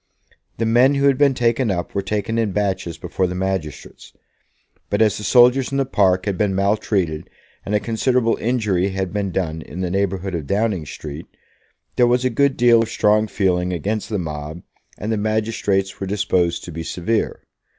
The 0.57 0.65
men 0.65 0.95
who 0.95 1.05
had 1.05 1.19
been 1.19 1.35
taken 1.35 1.69
up 1.69 1.93
were 1.93 2.01
taken 2.01 2.39
in 2.39 2.53
batches 2.53 2.97
before 2.97 3.27
the 3.27 3.35
magistrates; 3.35 4.13
but 4.89 4.99
as 4.99 5.19
the 5.19 5.23
soldiers 5.23 5.71
in 5.71 5.77
the 5.77 5.85
park 5.85 6.25
had 6.25 6.39
been 6.39 6.55
maltreated, 6.55 7.29
and 7.67 7.75
a 7.75 7.79
considerable 7.79 8.35
injury 8.37 8.89
had 8.89 9.13
been 9.13 9.29
done 9.31 9.61
in 9.61 9.81
the 9.81 9.91
neighbourhood 9.91 10.33
of 10.33 10.47
Downing 10.47 10.87
Street, 10.87 11.27
there 11.97 12.07
was 12.07 12.25
a 12.25 12.31
good 12.31 12.57
deal 12.57 12.81
of 12.81 12.89
strong 12.89 13.27
feeling 13.27 13.71
against 13.71 14.09
the 14.09 14.17
mob, 14.17 14.63
and 14.97 15.11
the 15.11 15.17
magistrates 15.17 15.99
were 15.99 16.07
disposed 16.07 16.63
to 16.63 16.71
be 16.71 16.81
severe. 16.81 17.43